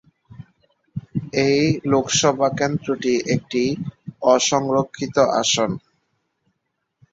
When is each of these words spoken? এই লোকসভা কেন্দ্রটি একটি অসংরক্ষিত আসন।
এই 1.45 1.61
লোকসভা 1.91 2.47
কেন্দ্রটি 2.59 3.13
একটি 3.35 3.63
অসংরক্ষিত 4.27 5.15
আসন। 5.41 5.71